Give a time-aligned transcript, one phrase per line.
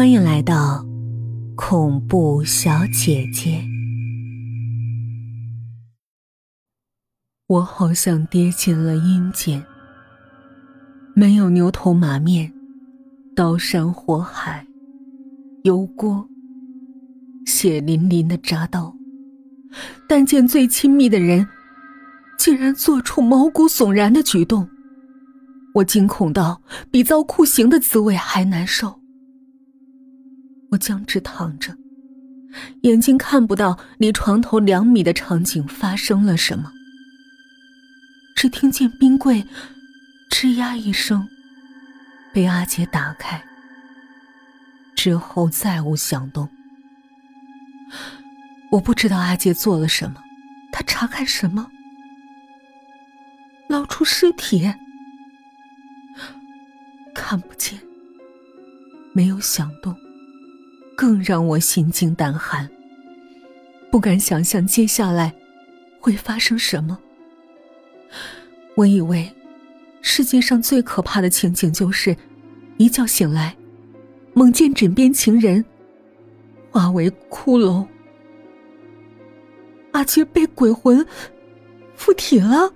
[0.00, 0.82] 欢迎来到
[1.54, 3.62] 恐怖小姐姐。
[7.46, 9.62] 我好像跌进了阴间，
[11.14, 12.50] 没有牛头马面、
[13.36, 14.66] 刀山火海、
[15.64, 16.26] 油锅、
[17.44, 18.96] 血淋淋的铡刀，
[20.08, 21.46] 但见最亲密的人
[22.38, 24.66] 竟然做出毛骨悚然的举动，
[25.74, 28.99] 我惊恐到比遭酷刑的滋味还难受。
[30.80, 31.76] 僵直躺着，
[32.82, 36.72] 眼睛看不到离床头两米的场景发生了什么，
[38.34, 39.46] 只听见冰柜
[40.32, 41.28] “吱呀”一声
[42.32, 43.44] 被阿杰打开，
[44.96, 46.48] 之后再无响动。
[48.72, 50.22] 我不知道阿杰做了什么，
[50.72, 51.70] 他查看什么？
[53.68, 54.72] 捞出尸体？
[57.14, 57.78] 看不见，
[59.12, 59.94] 没有响动。
[61.00, 62.68] 更让我心惊胆寒，
[63.90, 65.34] 不敢想象接下来
[65.98, 66.98] 会发生什么。
[68.74, 69.26] 我以为
[70.02, 72.14] 世界上最可怕的情景就是
[72.76, 73.56] 一觉醒来，
[74.34, 75.64] 梦见枕边情人
[76.70, 77.86] 化为骷髅，
[79.92, 81.06] 阿杰被鬼魂
[81.94, 82.70] 附体了。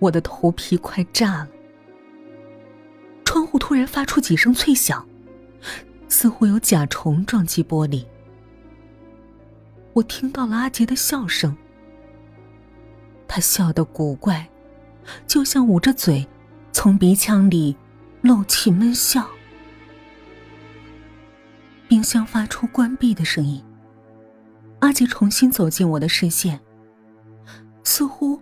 [0.00, 1.48] 我的头皮快炸了，
[3.24, 5.06] 窗户突然发出几声脆响。
[6.08, 8.04] 似乎有甲虫撞击玻璃，
[9.92, 11.56] 我听到了阿杰的笑声。
[13.26, 14.48] 他笑得古怪，
[15.26, 16.26] 就像捂着嘴，
[16.72, 17.76] 从鼻腔里
[18.22, 19.28] 漏气闷笑。
[21.86, 23.62] 冰箱发出关闭的声音。
[24.80, 26.58] 阿杰重新走进我的视线，
[27.82, 28.40] 似乎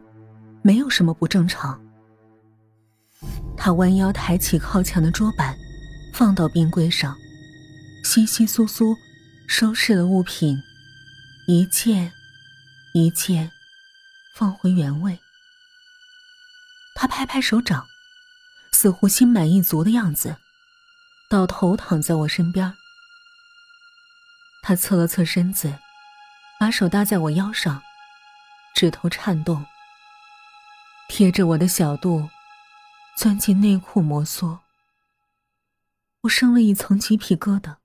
[0.63, 1.81] 没有什么不正常。
[3.57, 5.57] 他弯腰抬起靠墙的桌板，
[6.13, 7.17] 放到冰柜上。
[8.07, 8.97] 稀稀疏疏，
[9.49, 10.63] 收拾了物品，
[11.49, 12.13] 一件
[12.95, 13.51] 一件
[14.37, 15.19] 放回原位。
[16.95, 17.85] 他拍拍手掌，
[18.71, 20.37] 似乎心满意足的样子，
[21.29, 22.73] 倒头躺在我身边。
[24.63, 25.77] 他侧了侧身子，
[26.61, 27.83] 把手搭在我腰上，
[28.73, 29.67] 指头颤动，
[31.09, 32.31] 贴着我的小肚，
[33.17, 34.61] 钻进内裤摩挲。
[36.21, 37.79] 我生了一层鸡皮疙瘩。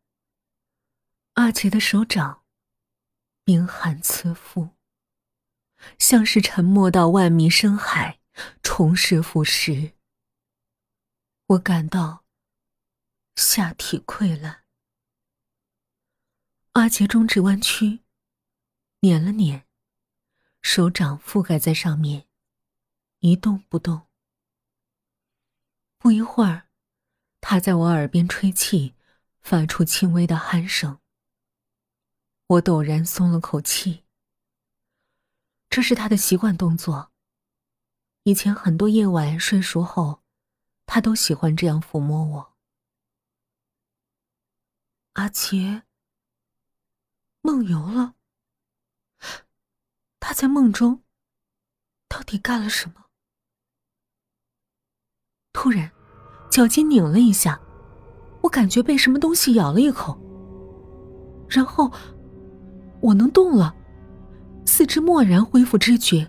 [1.41, 2.44] 阿杰的手掌，
[3.44, 4.75] 冰寒刺腹，
[5.97, 8.19] 像是沉没到万米深海，
[8.62, 9.94] 重拾腐蚀。
[11.47, 12.24] 我感到
[13.35, 14.66] 下体溃烂。
[16.74, 18.01] 阿杰中指弯曲，
[19.00, 19.66] 捻了捻，
[20.62, 22.28] 手掌覆盖在上面，
[23.22, 24.07] 一动不动。
[25.97, 26.69] 不一会儿，
[27.40, 28.94] 他在我耳边吹气，
[29.41, 31.00] 发出轻微的鼾声。
[32.51, 34.03] 我陡然松了口气。
[35.69, 37.13] 这是他的习惯动作。
[38.23, 40.22] 以前很多夜晚睡熟后，
[40.85, 42.53] 他都喜欢这样抚摸我。
[45.13, 45.84] 阿杰
[47.41, 48.16] 梦游了。
[50.19, 51.03] 他在梦中
[52.09, 53.06] 到底干了什么？
[55.53, 55.89] 突然，
[56.51, 57.62] 脚尖拧了一下，
[58.44, 60.19] 我感觉被什么东西咬了一口，
[61.47, 61.89] 然后。
[63.01, 63.73] 我能动了，
[64.66, 66.28] 四肢蓦然恢复知觉，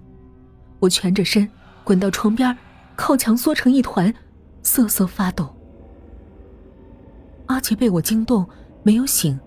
[0.80, 1.48] 我蜷着身
[1.84, 2.56] 滚到床边，
[2.96, 4.12] 靠墙缩成一团，
[4.62, 5.54] 瑟瑟发抖。
[7.46, 8.48] 阿杰被我惊动，
[8.82, 9.38] 没有醒，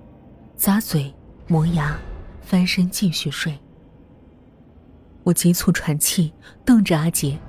[0.57, 1.13] 咂嘴
[1.47, 1.97] 磨牙，
[2.41, 3.59] 翻身继续睡。
[5.23, 6.31] 我急促喘气，
[6.63, 7.39] 瞪着阿杰，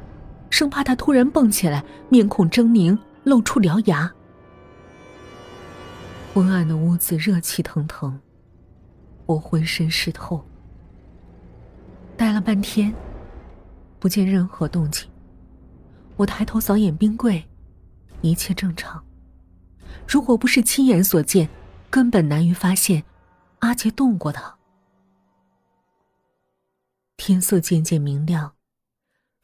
[0.48, 4.10] 生怕他突然蹦起来，面孔狰狞，露出獠牙。
[6.32, 8.18] 昏暗的屋子热气腾腾。
[9.26, 10.42] 我浑身湿透，
[12.16, 12.94] 待了半天，
[13.98, 15.10] 不见任何动静。
[16.16, 17.44] 我抬头扫眼冰柜，
[18.22, 19.04] 一切正常。
[20.08, 21.48] 如果不是亲眼所见，
[21.90, 23.02] 根本难于发现
[23.58, 24.56] 阿杰动过它。
[27.16, 28.54] 天色渐渐明亮，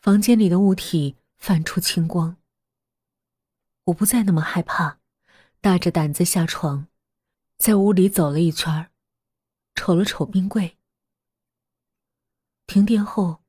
[0.00, 2.36] 房间里的物体泛出青光。
[3.86, 4.98] 我不再那么害怕，
[5.60, 6.86] 大着胆子下床，
[7.58, 8.91] 在屋里走了一圈儿。
[9.74, 10.76] 瞅了瞅冰柜，
[12.66, 13.42] 停电后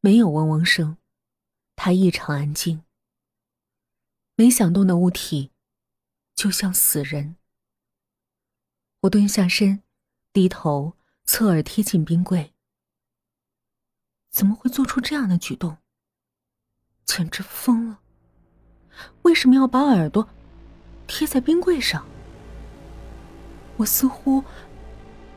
[0.00, 0.96] 没有嗡嗡声，
[1.74, 2.84] 它异常安静。
[4.36, 5.50] 没响动的物体，
[6.34, 7.36] 就像死人。
[9.00, 9.82] 我蹲下身，
[10.32, 12.52] 低头侧耳贴近冰柜。
[14.30, 15.78] 怎么会做出这样的举动？
[17.04, 18.00] 简直疯了！
[19.22, 20.28] 为什么要把耳朵
[21.06, 22.06] 贴在冰柜上？
[23.76, 24.42] 我似乎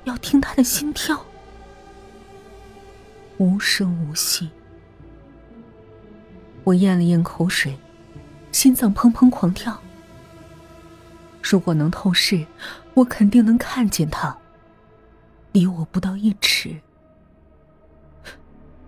[0.07, 1.25] 要听他的心跳，
[3.37, 4.49] 无声无息。
[6.63, 7.77] 我咽了咽口水，
[8.53, 9.77] 心脏砰砰狂跳。
[11.43, 12.45] 如果能透视，
[12.93, 14.35] 我肯定能看见他。
[15.51, 16.79] 离我不到一尺。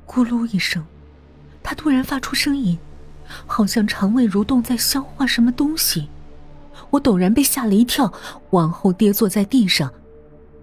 [0.07, 0.85] 咕噜一声，
[1.61, 2.79] 他突然发出声音，
[3.45, 6.07] 好像肠胃蠕动在消化什么东西。
[6.91, 8.13] 我陡然被吓了一跳，
[8.51, 9.91] 往后跌坐在地上，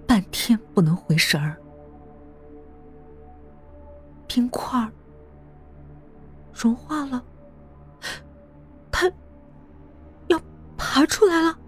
[0.07, 1.57] 半天不能回神儿。
[4.27, 4.87] 冰块
[6.53, 7.23] 融化了，
[8.91, 9.11] 他
[10.29, 10.41] 要
[10.77, 11.59] 爬出来了。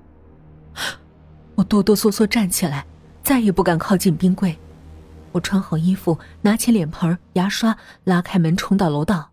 [1.55, 2.87] 我哆哆嗦嗦站起来，
[3.23, 4.58] 再也不敢靠近冰柜。
[5.32, 9.31] 我穿好衣服，拿起脸盆、牙刷，拉开门，冲到楼道。